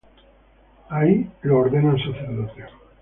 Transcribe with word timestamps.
Ahí 0.89 1.29
es 1.43 1.51
ordenado 1.51 1.95
sacerdote. 1.99 2.63